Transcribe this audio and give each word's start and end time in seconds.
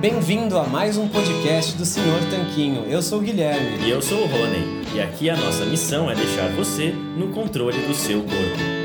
Bem-vindo 0.00 0.56
a 0.56 0.64
mais 0.64 0.96
um 0.96 1.08
podcast 1.08 1.76
do 1.76 1.84
Senhor 1.84 2.20
Tanquinho. 2.30 2.84
Eu 2.84 3.02
sou 3.02 3.18
o 3.18 3.22
Guilherme. 3.22 3.84
E 3.84 3.90
eu 3.90 4.00
sou 4.00 4.22
o 4.22 4.26
Rony. 4.26 4.84
E 4.94 5.00
aqui 5.00 5.28
a 5.28 5.36
nossa 5.36 5.64
missão 5.64 6.08
é 6.08 6.14
deixar 6.14 6.48
você 6.54 6.92
no 6.92 7.32
controle 7.32 7.84
do 7.88 7.92
seu 7.92 8.20
corpo. 8.20 8.84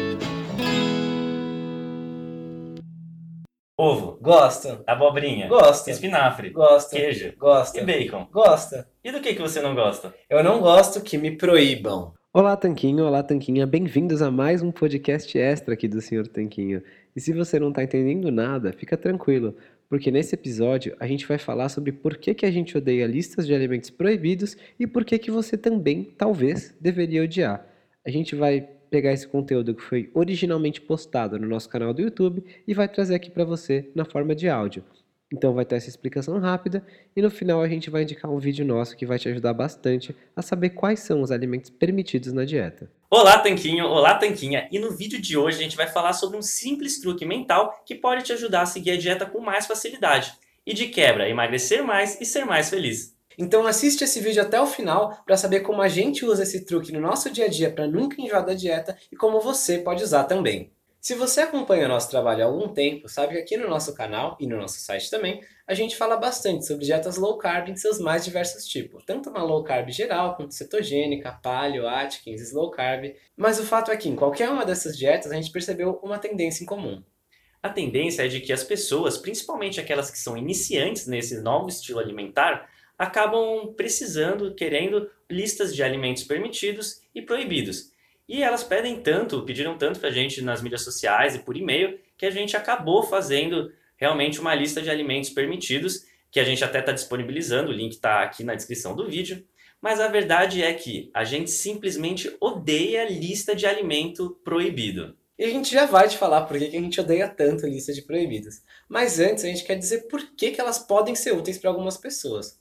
Ovo. 3.77 4.17
Gosta. 4.19 4.83
Abobrinha. 4.87 5.47
Gosta. 5.47 5.91
Espinafre. 5.91 6.49
Gosta. 6.49 6.95
Queijo. 6.95 7.33
Gosta. 7.37 7.79
E 7.79 7.85
bacon. 7.85 8.27
Gosta. 8.31 8.89
E 9.03 9.11
do 9.11 9.21
que, 9.21 9.35
que 9.35 9.41
você 9.41 9.61
não 9.61 9.75
gosta? 9.75 10.11
Eu 10.27 10.43
não 10.43 10.59
gosto 10.59 11.01
que 11.01 11.19
me 11.19 11.37
proíbam. 11.37 12.13
Olá, 12.31 12.55
Tanquinho, 12.55 13.05
olá, 13.05 13.23
Tanquinha, 13.23 13.65
bem-vindos 13.65 14.21
a 14.21 14.29
mais 14.29 14.61
um 14.61 14.71
podcast 14.71 15.35
extra 15.35 15.73
aqui 15.73 15.87
do 15.87 15.99
Senhor 15.99 16.27
Tanquinho. 16.27 16.83
E 17.15 17.19
se 17.19 17.33
você 17.33 17.59
não 17.59 17.69
está 17.69 17.83
entendendo 17.83 18.29
nada, 18.31 18.71
fica 18.71 18.95
tranquilo, 18.95 19.55
porque 19.89 20.11
nesse 20.11 20.35
episódio 20.35 20.95
a 20.99 21.07
gente 21.07 21.27
vai 21.27 21.39
falar 21.39 21.69
sobre 21.69 21.91
por 21.91 22.17
que, 22.17 22.35
que 22.35 22.45
a 22.45 22.51
gente 22.51 22.77
odeia 22.77 23.07
listas 23.07 23.47
de 23.47 23.53
alimentos 23.55 23.89
proibidos 23.89 24.55
e 24.79 24.85
por 24.85 25.03
que, 25.05 25.17
que 25.17 25.31
você 25.31 25.57
também, 25.57 26.13
talvez, 26.15 26.71
deveria 26.79 27.23
odiar. 27.23 27.65
A 28.05 28.11
gente 28.11 28.35
vai 28.35 28.61
pegar 28.91 29.11
esse 29.11 29.27
conteúdo 29.27 29.73
que 29.73 29.81
foi 29.81 30.11
originalmente 30.13 30.79
postado 30.81 31.39
no 31.39 31.47
nosso 31.47 31.67
canal 31.67 31.95
do 31.95 32.01
YouTube 32.03 32.43
e 32.67 32.75
vai 32.75 32.87
trazer 32.87 33.15
aqui 33.15 33.31
para 33.31 33.43
você 33.43 33.89
na 33.95 34.05
forma 34.05 34.35
de 34.35 34.47
áudio. 34.47 34.83
Então 35.31 35.53
vai 35.53 35.63
ter 35.63 35.75
essa 35.75 35.89
explicação 35.89 36.39
rápida 36.39 36.83
e 37.15 37.21
no 37.21 37.29
final 37.29 37.61
a 37.61 37.67
gente 37.67 37.89
vai 37.89 38.01
indicar 38.01 38.31
um 38.31 38.39
vídeo 38.39 38.65
nosso 38.65 38.97
que 38.97 39.05
vai 39.05 39.19
te 39.19 39.29
ajudar 39.29 39.53
bastante 39.53 40.15
a 40.35 40.41
saber 40.41 40.71
quais 40.71 41.01
são 41.01 41.21
os 41.21 41.29
alimentos 41.29 41.69
permitidos 41.69 42.33
na 42.33 42.45
dieta. 42.45 42.89
Olá, 43.11 43.37
Tanquinho! 43.37 43.85
Olá, 43.85 44.15
Tanquinha! 44.15 44.67
E 44.71 44.79
no 44.79 44.91
vídeo 44.91 45.21
de 45.21 45.37
hoje 45.37 45.59
a 45.59 45.61
gente 45.61 45.77
vai 45.77 45.87
falar 45.87 46.13
sobre 46.13 46.37
um 46.37 46.41
simples 46.41 46.99
truque 46.99 47.25
mental 47.25 47.83
que 47.85 47.93
pode 47.93 48.23
te 48.23 48.33
ajudar 48.33 48.61
a 48.61 48.65
seguir 48.65 48.91
a 48.91 48.97
dieta 48.97 49.25
com 49.25 49.39
mais 49.39 49.67
facilidade. 49.67 50.33
E 50.65 50.73
de 50.73 50.87
quebra, 50.87 51.29
emagrecer 51.29 51.83
mais 51.83 52.19
e 52.19 52.25
ser 52.25 52.45
mais 52.45 52.69
feliz. 52.69 53.15
Então 53.37 53.65
assiste 53.65 54.03
esse 54.03 54.19
vídeo 54.19 54.41
até 54.41 54.59
o 54.59 54.67
final 54.67 55.23
para 55.25 55.37
saber 55.37 55.61
como 55.61 55.81
a 55.81 55.87
gente 55.87 56.25
usa 56.25 56.43
esse 56.43 56.65
truque 56.65 56.91
no 56.91 56.99
nosso 56.99 57.31
dia 57.31 57.45
a 57.45 57.47
dia 57.47 57.71
para 57.71 57.87
nunca 57.87 58.19
enjoar 58.19 58.45
da 58.45 58.53
dieta 58.53 58.97
e 59.11 59.15
como 59.15 59.39
você 59.39 59.77
pode 59.77 60.03
usar 60.03 60.25
também. 60.25 60.71
Se 61.01 61.15
você 61.15 61.39
acompanha 61.41 61.85
o 61.85 61.87
nosso 61.87 62.09
trabalho 62.09 62.43
há 62.43 62.45
algum 62.45 62.67
tempo, 62.73 63.07
sabe 63.07 63.33
que 63.33 63.39
aqui 63.39 63.55
no 63.55 63.69
nosso 63.69 63.95
canal 63.95 64.35
e 64.37 64.45
no 64.45 64.57
nosso 64.57 64.81
site 64.81 65.09
também, 65.09 65.41
a 65.65 65.73
gente 65.73 65.95
fala 65.95 66.17
bastante 66.17 66.65
sobre 66.67 66.83
dietas 66.83 67.15
low 67.15 67.37
carb 67.37 67.69
em 67.69 67.75
seus 67.77 67.99
mais 67.99 68.25
diversos 68.25 68.65
tipos, 68.65 69.05
tanto 69.05 69.29
uma 69.29 69.41
low 69.41 69.63
carb 69.63 69.89
geral 69.91 70.35
quanto 70.35 70.53
cetogênica, 70.53 71.31
paleo, 71.41 71.87
Atkins, 71.87 72.41
slow 72.41 72.69
carb. 72.69 73.15
Mas 73.37 73.59
o 73.59 73.63
fato 73.63 73.91
é 73.91 73.95
que 73.95 74.09
em 74.09 74.15
qualquer 74.15 74.49
uma 74.49 74.65
dessas 74.65 74.97
dietas 74.97 75.31
a 75.31 75.35
gente 75.35 75.51
percebeu 75.51 75.97
uma 76.03 76.19
tendência 76.19 76.63
em 76.63 76.67
comum. 76.67 77.01
A 77.63 77.69
tendência 77.69 78.25
é 78.25 78.27
de 78.27 78.41
que 78.41 78.51
as 78.51 78.65
pessoas, 78.65 79.17
principalmente 79.17 79.79
aquelas 79.79 80.11
que 80.11 80.19
são 80.19 80.35
iniciantes 80.35 81.07
nesse 81.07 81.39
novo 81.39 81.69
estilo 81.69 81.99
alimentar, 81.99 82.69
acabam 82.97 83.73
precisando, 83.73 84.53
querendo 84.53 85.09
listas 85.29 85.73
de 85.73 85.81
alimentos 85.81 86.25
permitidos 86.25 87.01
e 87.15 87.21
proibidos. 87.21 87.97
E 88.29 88.43
elas 88.43 88.63
pedem 88.63 89.01
tanto, 89.01 89.41
pediram 89.41 89.75
tanto 89.75 89.99
pra 89.99 90.11
gente 90.11 90.39
nas 90.43 90.61
mídias 90.61 90.83
sociais 90.83 91.33
e 91.33 91.39
por 91.39 91.57
e-mail, 91.57 91.99
que 92.15 92.27
a 92.27 92.29
gente 92.29 92.55
acabou 92.55 93.01
fazendo 93.01 93.73
realmente 93.97 94.39
uma 94.39 94.53
lista 94.53 94.83
de 94.83 94.89
alimentos 94.91 95.31
permitidos, 95.31 96.05
que 96.29 96.39
a 96.39 96.43
gente 96.43 96.63
até 96.63 96.79
está 96.79 96.91
disponibilizando, 96.91 97.71
o 97.71 97.73
link 97.73 97.93
está 97.93 98.21
aqui 98.21 98.43
na 98.43 98.53
descrição 98.53 98.95
do 98.95 99.09
vídeo. 99.09 99.43
Mas 99.81 99.99
a 99.99 100.07
verdade 100.07 100.61
é 100.61 100.71
que 100.75 101.09
a 101.11 101.23
gente 101.23 101.49
simplesmente 101.49 102.31
odeia 102.39 103.01
a 103.01 103.09
lista 103.09 103.55
de 103.55 103.65
alimento 103.65 104.39
proibido. 104.43 105.17
E 105.35 105.43
a 105.43 105.49
gente 105.49 105.71
já 105.73 105.87
vai 105.87 106.07
te 106.07 106.17
falar 106.17 106.41
por 106.41 106.59
que 106.59 106.65
a 106.65 106.81
gente 106.81 107.01
odeia 107.01 107.27
tanto 107.27 107.65
a 107.65 107.69
lista 107.69 107.93
de 107.93 108.03
proibidos. 108.03 108.61
Mas 108.87 109.19
antes 109.19 109.43
a 109.43 109.47
gente 109.47 109.63
quer 109.63 109.75
dizer 109.75 110.07
por 110.07 110.21
que, 110.35 110.51
que 110.51 110.61
elas 110.61 110.77
podem 110.77 111.15
ser 111.15 111.31
úteis 111.31 111.57
para 111.57 111.71
algumas 111.71 111.97
pessoas. 111.97 112.58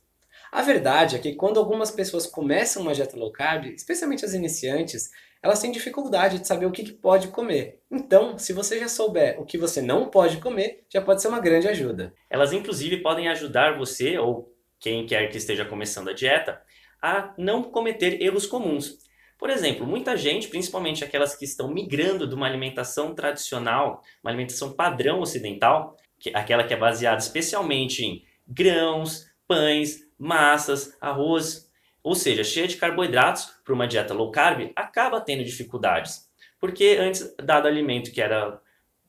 A 0.50 0.62
verdade 0.62 1.16
é 1.16 1.18
que 1.18 1.34
quando 1.34 1.58
algumas 1.58 1.90
pessoas 1.90 2.26
começam 2.26 2.82
uma 2.82 2.94
dieta 2.94 3.16
low 3.16 3.30
carb, 3.30 3.66
especialmente 3.66 4.24
as 4.24 4.32
iniciantes, 4.32 5.10
elas 5.42 5.60
têm 5.60 5.70
dificuldade 5.70 6.38
de 6.38 6.46
saber 6.46 6.66
o 6.66 6.72
que, 6.72 6.82
que 6.82 6.92
pode 6.92 7.28
comer. 7.28 7.80
Então, 7.90 8.38
se 8.38 8.52
você 8.52 8.78
já 8.78 8.88
souber 8.88 9.40
o 9.40 9.44
que 9.44 9.58
você 9.58 9.80
não 9.80 10.08
pode 10.08 10.38
comer, 10.38 10.84
já 10.92 11.00
pode 11.00 11.22
ser 11.22 11.28
uma 11.28 11.40
grande 11.40 11.68
ajuda. 11.68 12.12
Elas, 12.28 12.52
inclusive, 12.52 12.98
podem 12.98 13.28
ajudar 13.28 13.78
você, 13.78 14.18
ou 14.18 14.52
quem 14.80 15.06
quer 15.06 15.28
que 15.30 15.36
esteja 15.36 15.64
começando 15.64 16.08
a 16.08 16.12
dieta, 16.12 16.60
a 17.00 17.32
não 17.38 17.62
cometer 17.62 18.20
erros 18.20 18.46
comuns. 18.46 18.98
Por 19.38 19.50
exemplo, 19.50 19.86
muita 19.86 20.16
gente, 20.16 20.48
principalmente 20.48 21.04
aquelas 21.04 21.36
que 21.36 21.44
estão 21.44 21.72
migrando 21.72 22.26
de 22.26 22.34
uma 22.34 22.46
alimentação 22.46 23.14
tradicional, 23.14 24.02
uma 24.22 24.30
alimentação 24.30 24.72
padrão 24.72 25.20
ocidental, 25.20 25.96
que, 26.18 26.30
aquela 26.34 26.64
que 26.64 26.74
é 26.74 26.76
baseada 26.76 27.18
especialmente 27.18 28.04
em 28.04 28.24
grãos, 28.46 29.26
pães, 29.46 30.07
massas, 30.18 30.96
arroz, 31.00 31.70
ou 32.02 32.14
seja, 32.14 32.42
cheia 32.42 32.66
de 32.66 32.76
carboidratos 32.76 33.52
para 33.64 33.74
uma 33.74 33.86
dieta 33.86 34.14
low 34.14 34.30
carb, 34.30 34.72
acaba 34.74 35.20
tendo 35.20 35.44
dificuldades. 35.44 36.28
Porque 36.60 36.96
antes, 37.00 37.34
dado 37.42 37.68
alimento 37.68 38.10
que 38.10 38.20
era 38.20 38.60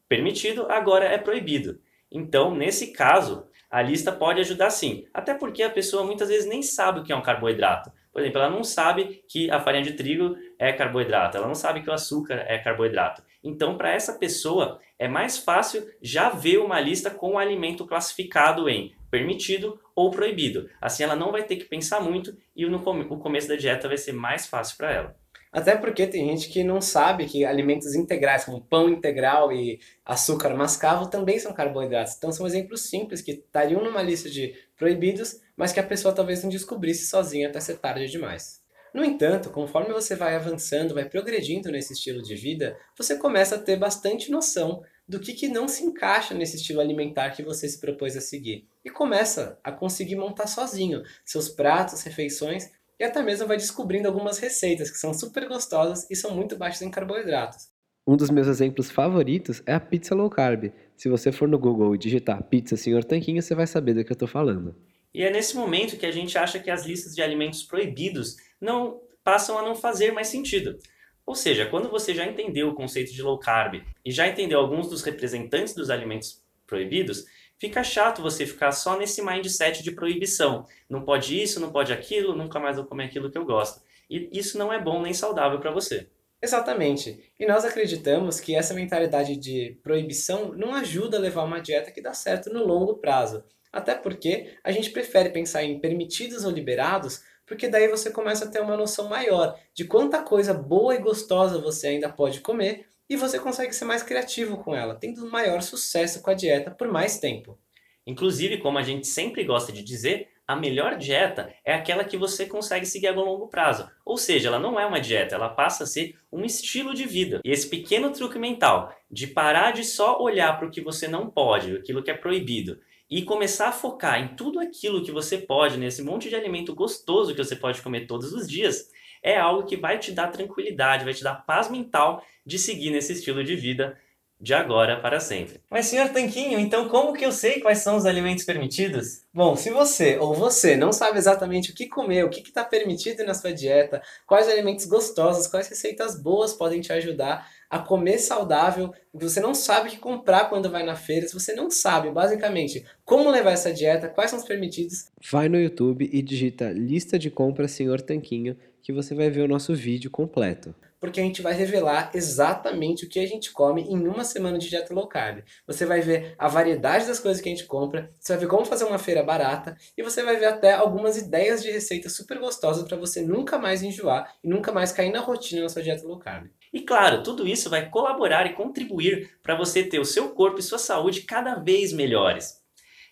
permitido, 0.08 0.68
agora 0.70 1.06
é 1.06 1.18
proibido. 1.18 1.80
Então, 2.12 2.54
nesse 2.56 2.92
caso, 2.92 3.48
a 3.70 3.82
lista 3.82 4.12
pode 4.12 4.40
ajudar 4.40 4.70
sim. 4.70 5.06
Até 5.14 5.34
porque 5.34 5.62
a 5.64 5.70
pessoa 5.70 6.04
muitas 6.04 6.30
vezes 6.30 6.48
nem 6.48 6.62
sabe 6.62 7.00
o 7.00 7.04
que 7.04 7.14
é 7.14 7.16
um 7.16 7.22
carboidrato. 7.22 7.92
Por 8.12 8.22
exemplo, 8.22 8.42
ela 8.42 8.50
não 8.50 8.64
sabe 8.64 9.24
que 9.28 9.52
a 9.52 9.60
farinha 9.60 9.84
de 9.84 9.94
trigo 9.94 10.36
é 10.58 10.74
carboidrato, 10.74 11.38
ela 11.38 11.48
não 11.48 11.56
sabe 11.56 11.82
que 11.82 11.90
o 11.90 11.94
açúcar 11.94 12.44
é 12.48 12.58
carboidrato. 12.58 13.24
Então, 13.44 13.78
para 13.78 13.92
essa 13.92 14.18
pessoa, 14.18 14.80
é 14.98 15.08
mais 15.08 15.38
fácil 15.38 15.88
já 16.02 16.30
ver 16.30 16.58
uma 16.58 16.80
lista 16.80 17.10
com 17.10 17.34
o 17.34 17.38
alimento 17.38 17.86
classificado 17.86 18.68
em 18.68 18.94
permitido 19.10 19.80
ou 19.96 20.12
proibido. 20.12 20.70
Assim 20.80 21.04
ela 21.04 21.16
não 21.16 21.32
vai 21.32 21.44
ter 21.44 21.56
que 21.56 21.66
pensar 21.66 22.00
muito 22.00 22.36
e 22.56 22.66
no 22.66 22.78
o 22.78 23.20
começo 23.20 23.48
da 23.48 23.56
dieta 23.56 23.88
vai 23.88 23.98
ser 23.98 24.14
mais 24.14 24.48
fácil 24.48 24.78
para 24.78 24.92
ela. 24.92 25.16
Até 25.52 25.76
porque 25.76 26.06
tem 26.06 26.28
gente 26.28 26.48
que 26.50 26.64
não 26.64 26.80
sabe 26.80 27.26
que 27.26 27.44
alimentos 27.44 27.96
integrais, 27.96 28.46
como 28.46 28.62
pão 28.62 28.88
integral 28.88 29.52
e 29.52 29.80
açúcar 30.06 30.56
mascavo, 30.56 31.10
também 31.10 31.40
são 31.40 31.54
carboidratos. 31.54 32.16
Então 32.16 32.32
são 32.32 32.46
exemplos 32.46 32.84
simples 32.84 33.22
que 33.22 33.32
estariam 33.32 33.84
numa 33.84 34.02
lista 34.02 34.30
de 34.30 34.56
proibidos, 34.78 35.42
mas 35.58 35.74
que 35.74 35.80
a 35.80 35.84
pessoa 35.84 36.14
talvez 36.14 36.44
não 36.44 36.50
descobrisse 36.50 37.08
sozinha 37.08 37.50
até 37.50 37.60
ser 37.60 37.78
tarde 37.78 38.08
demais. 38.08 38.60
No 38.94 39.04
entanto, 39.04 39.50
conforme 39.50 39.94
você 39.94 40.16
vai 40.16 40.36
avançando, 40.36 40.96
vai 40.96 41.06
progredindo 41.06 41.72
nesse 41.72 41.94
estilo 41.94 42.22
de 42.22 42.36
vida, 42.36 42.78
você 42.98 43.16
começa 43.18 43.56
a 43.56 43.60
ter 43.60 43.78
bastante 43.78 44.32
noção 44.32 44.84
do 45.08 45.20
que, 45.20 45.34
que 45.34 45.48
não 45.48 45.68
se 45.68 45.84
encaixa 45.84 46.34
nesse 46.34 46.58
estilo 46.58 46.80
alimentar 46.80 47.32
que 47.32 47.44
você 47.44 47.68
se 47.68 47.80
propôs 47.80 48.16
a 48.16 48.22
seguir. 48.22 48.68
E 48.90 48.92
começa 48.92 49.60
a 49.64 49.72
conseguir 49.72 50.16
montar 50.16 50.48
sozinho 50.48 51.04
seus 51.24 51.48
pratos, 51.48 52.02
refeições 52.02 52.72
e 53.00 53.04
até 53.04 53.22
mesmo 53.22 53.46
vai 53.46 53.56
descobrindo 53.56 54.08
algumas 54.08 54.40
receitas 54.40 54.90
que 54.90 54.98
são 54.98 55.14
super 55.14 55.48
gostosas 55.48 56.10
e 56.10 56.16
são 56.16 56.32
muito 56.32 56.58
baixas 56.58 56.82
em 56.82 56.90
carboidratos. 56.90 57.70
Um 58.08 58.18
dos 58.18 58.32
meus 58.32 58.48
exemplos 58.48 58.90
favoritos 58.90 59.62
é 59.68 59.76
a 59.76 59.80
pizza 59.80 60.16
low 60.16 60.28
carb. 60.28 60.72
Se 60.98 61.08
você 61.08 61.32
for 61.32 61.48
no 61.48 61.60
Google 61.60 61.94
e 61.94 62.00
digitar 62.00 62.42
pizza 62.42 62.76
senhor 62.76 63.04
tanquinho, 63.04 63.44
você 63.44 63.54
vai 63.54 63.68
saber 63.68 63.94
do 63.94 64.04
que 64.04 64.12
eu 64.12 64.16
estou 64.16 64.28
falando. 64.28 64.76
E 65.14 65.22
é 65.22 65.30
nesse 65.30 65.56
momento 65.56 65.96
que 65.96 66.08
a 66.08 66.12
gente 66.12 66.36
acha 66.36 66.58
que 66.58 66.72
as 66.72 66.84
listas 66.84 67.14
de 67.14 67.22
alimentos 67.22 67.62
proibidos 67.62 68.38
não 68.60 69.00
passam 69.24 69.56
a 69.60 69.62
não 69.62 69.76
fazer 69.76 70.12
mais 70.14 70.30
sentido. 70.30 70.80
Ou 71.28 71.36
seja, 71.36 71.68
quando 71.68 71.92
você 71.92 72.16
já 72.16 72.26
entendeu 72.26 72.70
o 72.70 72.74
conceito 72.74 73.14
de 73.14 73.22
low 73.22 73.38
carb 73.38 73.84
e 74.04 74.12
já 74.12 74.28
entendeu 74.28 74.60
alguns 74.60 74.90
dos 74.90 75.04
representantes 75.04 75.76
dos 75.76 75.92
alimentos 75.92 76.44
proibidos, 76.66 77.26
fica 77.60 77.84
chato 77.84 78.22
você 78.22 78.46
ficar 78.46 78.72
só 78.72 78.98
nesse 78.98 79.22
mindset 79.22 79.84
de 79.84 79.92
proibição. 79.92 80.66
Não 80.90 81.04
pode 81.04 81.40
isso, 81.40 81.60
não 81.60 81.72
pode 81.72 81.92
aquilo, 81.92 82.36
nunca 82.36 82.60
mais 82.60 82.78
vou 82.78 82.86
comer 82.86 83.06
aquilo 83.06 83.30
que 83.30 83.38
eu 83.38 83.46
gosto. 83.46 83.82
E 84.10 84.30
isso 84.32 84.58
não 84.58 84.74
é 84.74 84.82
bom 84.82 85.02
nem 85.02 85.14
saudável 85.14 85.60
para 85.60 85.70
você. 85.70 86.08
Exatamente. 86.42 87.32
E 87.38 87.46
nós 87.46 87.66
acreditamos 87.66 88.40
que 88.40 88.56
essa 88.56 88.74
mentalidade 88.74 89.36
de 89.36 89.78
proibição 89.84 90.54
não 90.54 90.74
ajuda 90.74 91.18
a 91.18 91.20
levar 91.20 91.44
uma 91.44 91.60
dieta 91.60 91.92
que 91.92 92.02
dá 92.02 92.14
certo 92.14 92.52
no 92.52 92.66
longo 92.66 92.96
prazo. 92.96 93.44
Até 93.72 93.94
porque 93.94 94.56
a 94.64 94.72
gente 94.72 94.90
prefere 94.90 95.30
pensar 95.30 95.64
em 95.64 95.80
permitidos 95.80 96.46
ou 96.46 96.52
liberados, 96.52 97.22
porque 97.46 97.68
daí 97.68 97.88
você 97.88 98.10
começa 98.10 98.46
a 98.46 98.48
ter 98.48 98.62
uma 98.62 98.78
noção 98.78 99.10
maior 99.10 99.60
de 99.74 99.84
quanta 99.84 100.24
coisa 100.24 100.54
boa 100.54 100.96
e 100.96 101.02
gostosa 101.02 101.60
você 101.60 101.88
ainda 101.88 102.10
pode 102.10 102.40
comer 102.40 102.88
e 103.10 103.16
você 103.16 103.40
consegue 103.40 103.74
ser 103.74 103.86
mais 103.86 104.04
criativo 104.04 104.58
com 104.58 104.76
ela, 104.76 104.96
tendo 104.96 105.30
maior 105.30 105.62
sucesso 105.62 106.22
com 106.22 106.30
a 106.30 106.36
dieta 106.36 106.70
por 106.70 106.88
mais 106.88 107.18
tempo. 107.18 107.58
Inclusive, 108.06 108.60
como 108.60 108.78
a 108.78 108.84
gente 108.84 109.08
sempre 109.08 109.44
gosta 109.44 109.72
de 109.72 109.84
dizer, 109.84 110.30
a 110.48 110.56
melhor 110.56 110.98
dieta 110.98 111.54
é 111.64 111.74
aquela 111.74 112.04
que 112.04 112.18
você 112.18 112.46
consegue 112.46 112.86
seguir 112.86 113.08
a 113.08 113.14
longo 113.14 113.48
prazo. 113.48 113.88
Ou 114.04 114.18
seja, 114.18 114.48
ela 114.48 114.58
não 114.58 114.80
é 114.80 114.86
uma 114.86 115.00
dieta, 115.00 115.36
ela 115.36 115.50
passa 115.50 115.84
a 115.84 115.88
ser 115.88 116.16
um 116.32 116.44
estilo 116.44 116.94
de 116.94 117.06
vida. 117.06 117.40
E 117.44 117.52
esse 117.52 117.70
pequeno 117.70 118.12
truque 118.12 118.40
mental 118.40 118.92
de 119.12 119.28
parar 119.28 119.72
de 119.74 119.84
só 119.84 120.20
olhar 120.20 120.58
para 120.58 120.68
o 120.68 120.72
que 120.72 120.82
você 120.82 121.08
não 121.08 121.30
pode, 121.30 121.76
aquilo 121.76 122.02
que 122.02 122.10
é 122.10 122.16
proibido, 122.16 122.80
e 123.10 123.24
começar 123.24 123.70
a 123.70 123.72
focar 123.72 124.20
em 124.20 124.36
tudo 124.36 124.60
aquilo 124.60 125.04
que 125.04 125.12
você 125.12 125.38
pode, 125.38 125.78
nesse 125.78 126.02
monte 126.02 126.30
de 126.30 126.36
alimento 126.36 126.74
gostoso 126.74 127.36
que 127.36 127.44
você 127.44 127.56
pode 127.56 127.82
comer 127.82 128.08
todos 128.08 128.34
os 128.34 128.48
dias, 128.48 128.90
é 129.24 129.38
algo 129.38 129.66
que 129.66 129.78
vai 129.78 130.00
te 130.00 130.12
dar 130.12 130.28
tranquilidade, 130.28 131.04
vai 131.04 131.14
te 131.14 131.24
dar 131.24 131.36
paz 131.46 131.70
mental 131.70 132.24
de 132.46 132.58
seguir 132.58 132.92
nesse 132.92 133.14
estilo 133.14 133.44
de 133.44 133.56
vida 133.56 133.98
de 134.42 134.54
agora 134.54 135.02
para 135.02 135.20
sempre. 135.20 135.60
Mas 135.70 135.88
senhor 135.88 136.10
Tanquinho, 136.10 136.60
então 136.60 136.88
como 136.88 137.12
que 137.12 137.26
eu 137.26 137.32
sei 137.32 137.60
quais 137.60 137.80
são 137.80 137.98
os 137.98 138.06
alimentos 138.06 138.46
permitidos? 138.46 139.24
Bom, 139.34 139.56
se 139.58 139.70
você 139.70 140.18
ou 140.18 140.34
você 140.34 140.78
não 140.78 140.94
sabe 140.94 141.18
exatamente 141.18 141.72
o 141.72 141.76
que 141.76 141.88
comer, 141.88 142.24
o 142.24 142.30
que 142.30 142.40
está 142.40 142.64
permitido 142.64 143.26
na 143.26 143.34
sua 143.34 143.54
dieta, 143.54 144.02
quais 144.26 144.48
alimentos 144.48 144.86
gostosos, 144.86 145.46
quais 145.46 145.68
receitas 145.68 146.20
boas 146.22 146.54
podem 146.54 146.80
te 146.80 146.94
ajudar 146.94 147.50
a 147.70 147.80
comer 147.80 148.18
saudável, 148.18 148.92
você 149.14 149.40
não 149.40 149.54
sabe 149.54 149.90
o 149.90 149.92
que 149.92 149.98
comprar 149.98 150.50
quando 150.50 150.72
vai 150.72 150.84
na 150.84 150.96
feira, 150.96 151.28
se 151.28 151.34
você 151.34 151.54
não 151.54 151.70
sabe 151.70 152.10
basicamente 152.10 152.84
como 153.06 153.30
levar 153.30 153.52
essa 153.52 153.72
dieta, 153.72 154.08
quais 154.08 154.32
são 154.32 154.40
os 154.40 154.46
permitidos, 154.46 155.10
vai 155.30 155.50
no 155.50 155.60
YouTube 155.60 156.10
e 156.12 156.22
digita 156.22 156.72
lista 156.72 157.20
de 157.20 157.30
compras 157.30 157.72
Senhor 157.72 158.02
Tanquinho 158.02 158.56
que 158.82 158.94
você 158.94 159.14
vai 159.16 159.30
ver 159.30 159.42
o 159.42 159.48
nosso 159.48 159.74
vídeo 159.74 160.10
completo 160.10 160.74
porque 161.00 161.20
a 161.20 161.24
gente 161.24 161.42
vai 161.42 161.54
revelar 161.54 162.12
exatamente 162.14 163.06
o 163.06 163.10
que 163.10 163.20
a 163.20 163.26
gente 163.26 163.52
come 163.52 163.84
em 163.84 164.08
uma 164.08 164.24
semana 164.24 164.58
de 164.58 164.70
dieta 164.70 164.94
low 164.94 165.08
carb. 165.08 165.44
Você 165.66 165.86
vai 165.86 166.02
ver 166.02 166.36
a 166.38 166.48
variedade 166.48 167.08
das 167.08 167.20
coisas 167.20 167.42
que 167.42 167.48
a 167.48 167.52
gente 167.52 167.66
compra, 167.66 168.12
você 168.20 168.34
vai 168.34 168.42
ver 168.42 168.48
como 168.48 168.66
fazer 168.66 168.86
uma 168.86 169.00
feira 169.00 169.24
barata 169.24 169.78
e 169.98 170.04
você 170.04 170.24
vai 170.24 170.36
ver 170.36 170.46
até 170.46 170.74
algumas 170.74 171.18
ideias 171.18 171.64
de 171.64 171.72
receitas 171.72 172.16
super 172.16 172.38
gostosas 172.40 172.88
para 172.88 172.98
você 172.98 173.22
nunca 173.22 173.58
mais 173.58 173.82
enjoar 173.82 174.34
e 174.44 174.50
nunca 174.50 174.72
mais 174.72 174.92
cair 174.92 175.12
na 175.12 175.20
rotina 175.20 175.62
na 175.64 175.70
sua 175.70 175.82
dieta 175.82 176.06
low 176.06 176.20
carb. 176.20 176.50
E 176.74 176.82
claro, 176.82 177.24
tudo 177.24 177.48
isso 177.48 177.70
vai 177.70 177.90
colaborar 177.90 178.46
e 178.46 178.54
contribuir 178.54 179.38
para 179.42 179.56
você 179.56 179.84
ter 179.84 180.00
o 180.00 180.06
seu 180.06 180.30
corpo 180.30 180.60
e 180.60 180.64
sua 180.64 180.78
saúde 180.78 181.22
cada 181.22 181.56
vez 181.56 181.94
melhores. 181.94 182.59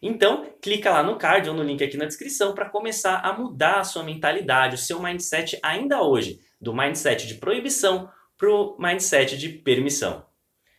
Então, 0.01 0.45
clica 0.61 0.91
lá 0.91 1.03
no 1.03 1.17
card 1.17 1.49
ou 1.49 1.55
no 1.55 1.63
link 1.63 1.83
aqui 1.83 1.97
na 1.97 2.05
descrição 2.05 2.53
para 2.53 2.69
começar 2.69 3.17
a 3.17 3.38
mudar 3.38 3.79
a 3.79 3.83
sua 3.83 4.03
mentalidade, 4.03 4.75
o 4.75 4.77
seu 4.77 5.01
mindset 5.01 5.57
ainda 5.63 6.01
hoje 6.01 6.39
do 6.59 6.73
mindset 6.73 7.27
de 7.27 7.35
proibição 7.35 8.09
para 8.38 8.49
o 8.49 8.77
mindset 8.79 9.38
de 9.38 9.49
permissão. 9.49 10.25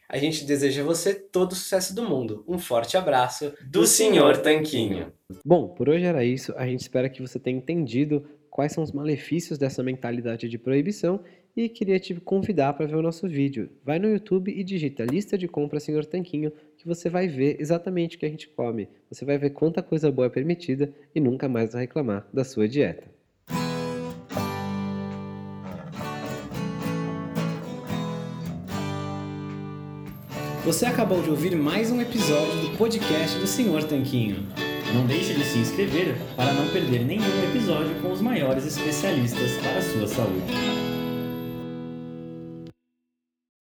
A 0.08 0.16
gente 0.16 0.44
deseja 0.44 0.82
a 0.82 0.86
você 0.86 1.14
todo 1.14 1.52
o 1.52 1.54
sucesso 1.54 1.94
do 1.94 2.02
mundo. 2.02 2.42
Um 2.48 2.58
forte 2.58 2.96
abraço 2.96 3.52
do, 3.60 3.80
do 3.80 3.86
Senhor 3.86 4.38
Tanquinho. 4.38 5.12
Bom, 5.44 5.68
por 5.68 5.88
hoje 5.88 6.04
era 6.04 6.24
isso. 6.24 6.54
A 6.56 6.66
gente 6.66 6.80
espera 6.80 7.10
que 7.10 7.20
você 7.20 7.38
tenha 7.38 7.58
entendido 7.58 8.26
quais 8.48 8.72
são 8.72 8.82
os 8.82 8.90
malefícios 8.90 9.58
dessa 9.58 9.82
mentalidade 9.82 10.48
de 10.48 10.58
proibição 10.58 11.20
e 11.54 11.68
queria 11.68 12.00
te 12.00 12.14
convidar 12.14 12.72
para 12.72 12.86
ver 12.86 12.96
o 12.96 13.02
nosso 13.02 13.28
vídeo. 13.28 13.70
Vai 13.84 13.98
no 13.98 14.08
YouTube 14.08 14.50
e 14.50 14.64
digita 14.64 15.04
lista 15.04 15.36
de 15.36 15.46
compras 15.46 15.82
Senhor 15.82 16.06
Tanquinho 16.06 16.52
que 16.78 16.86
você 16.86 17.10
vai 17.10 17.26
ver 17.26 17.56
exatamente 17.58 18.16
o 18.16 18.20
que 18.20 18.26
a 18.26 18.28
gente 18.28 18.48
come. 18.48 18.88
Você 19.10 19.24
vai 19.24 19.36
ver 19.36 19.50
quanta 19.50 19.82
coisa 19.82 20.12
boa 20.12 20.26
é 20.26 20.30
permitida 20.30 20.92
e 21.12 21.20
nunca 21.20 21.48
mais 21.48 21.72
vai 21.72 21.82
reclamar 21.82 22.26
da 22.32 22.44
sua 22.44 22.68
dieta. 22.68 23.04
Você 30.64 30.86
acabou 30.86 31.22
de 31.22 31.30
ouvir 31.30 31.56
mais 31.56 31.90
um 31.90 32.00
episódio 32.00 32.60
do 32.60 32.76
podcast 32.76 33.38
do 33.38 33.46
Senhor 33.46 33.82
Tanquinho. 33.84 34.46
Não 34.94 35.06
deixe 35.06 35.34
de 35.34 35.44
se 35.44 35.58
inscrever 35.58 36.14
para 36.36 36.52
não 36.52 36.68
perder 36.68 37.04
nenhum 37.04 37.44
episódio 37.50 38.00
com 38.00 38.12
os 38.12 38.20
maiores 38.20 38.64
especialistas 38.64 39.56
para 39.62 39.78
a 39.78 39.82
sua 39.82 40.06
saúde. 40.06 40.87